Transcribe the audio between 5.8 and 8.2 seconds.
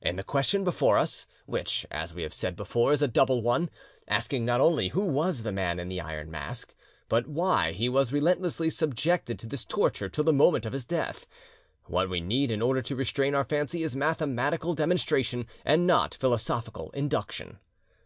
the Iron Mask, but why he was